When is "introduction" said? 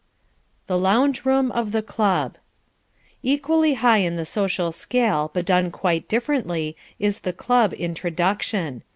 7.75-8.81